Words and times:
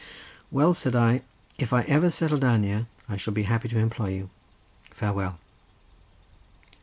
"Well," 0.49 0.73
said 0.73 0.95
I, 0.95 1.21
"if 1.59 1.71
I 1.71 1.83
ever 1.83 2.09
settle 2.09 2.39
down 2.39 2.63
here, 2.63 2.87
I 3.07 3.17
shall 3.17 3.33
be 3.35 3.43
happy 3.43 3.67
to 3.67 3.77
employ 3.77 4.07
you. 4.15 4.31
Farewell." 4.89 5.37